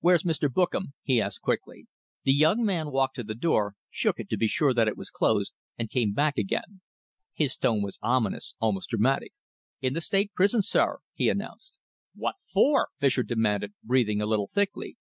"Where's 0.00 0.24
Mr. 0.24 0.52
Bookam?" 0.52 0.92
he 1.04 1.20
asked 1.22 1.40
quickly. 1.42 1.86
The 2.24 2.32
young 2.32 2.64
man 2.64 2.90
walked 2.90 3.14
to 3.14 3.22
the 3.22 3.36
door, 3.36 3.74
shook 3.90 4.18
it 4.18 4.28
to 4.30 4.36
be 4.36 4.48
sure 4.48 4.74
that 4.74 4.88
it 4.88 4.96
was 4.96 5.08
closed, 5.08 5.52
and 5.78 5.88
came 5.88 6.12
back 6.12 6.36
again. 6.36 6.80
His 7.32 7.56
tone 7.56 7.80
was 7.82 7.96
ominous, 8.02 8.56
almost 8.58 8.88
dramatic. 8.88 9.34
"In 9.80 9.92
the 9.92 10.00
State 10.00 10.32
Prison 10.34 10.58
at, 10.58 10.64
sir," 10.64 10.98
he 11.14 11.28
announced. 11.28 11.78
"What 12.16 12.34
for?" 12.52 12.88
Fischer 12.98 13.22
demanded, 13.22 13.72
breathing 13.84 14.20
a 14.20 14.26
little 14.26 14.50
thickly. 14.52 14.96